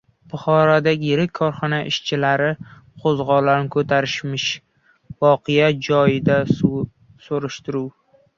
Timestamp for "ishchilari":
1.91-2.47